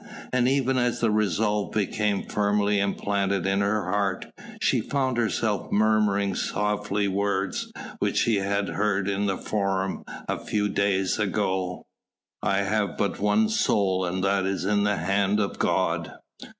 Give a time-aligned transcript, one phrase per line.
[0.33, 4.25] And even as the resolve became firmly implanted in her heart,
[4.59, 10.47] she found herself murmuring softly words which she had heard in the Forum a very
[10.47, 11.85] few days ago.
[12.41, 16.11] "I have but one soul and that is in the hand of God!"